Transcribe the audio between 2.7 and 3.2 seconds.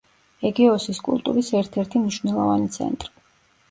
ცენტრი.